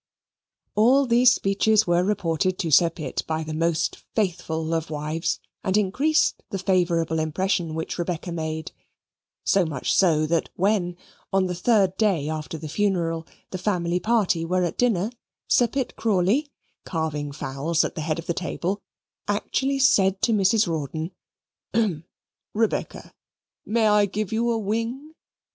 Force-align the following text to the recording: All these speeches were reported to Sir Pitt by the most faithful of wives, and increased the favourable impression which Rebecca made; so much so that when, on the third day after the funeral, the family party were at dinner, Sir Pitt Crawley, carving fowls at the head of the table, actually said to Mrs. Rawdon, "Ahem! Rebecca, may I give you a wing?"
All 0.73 1.05
these 1.05 1.31
speeches 1.31 1.85
were 1.85 2.03
reported 2.03 2.57
to 2.57 2.71
Sir 2.71 2.89
Pitt 2.89 3.23
by 3.27 3.43
the 3.43 3.53
most 3.53 3.97
faithful 4.15 4.73
of 4.73 4.89
wives, 4.89 5.39
and 5.63 5.77
increased 5.77 6.41
the 6.49 6.57
favourable 6.57 7.19
impression 7.19 7.75
which 7.75 7.99
Rebecca 7.99 8.31
made; 8.31 8.71
so 9.43 9.63
much 9.63 9.93
so 9.93 10.25
that 10.25 10.49
when, 10.55 10.97
on 11.31 11.45
the 11.45 11.53
third 11.53 11.95
day 11.97 12.27
after 12.27 12.57
the 12.57 12.67
funeral, 12.67 13.27
the 13.51 13.59
family 13.59 13.99
party 13.99 14.43
were 14.43 14.63
at 14.63 14.75
dinner, 14.79 15.11
Sir 15.47 15.67
Pitt 15.67 15.95
Crawley, 15.95 16.49
carving 16.83 17.31
fowls 17.31 17.83
at 17.85 17.93
the 17.93 18.01
head 18.01 18.17
of 18.17 18.25
the 18.25 18.33
table, 18.33 18.81
actually 19.27 19.77
said 19.77 20.19
to 20.23 20.31
Mrs. 20.33 20.65
Rawdon, 20.65 21.11
"Ahem! 21.75 22.05
Rebecca, 22.55 23.13
may 23.67 23.87
I 23.87 24.07
give 24.07 24.33
you 24.33 24.49
a 24.49 24.57
wing?" 24.57 25.13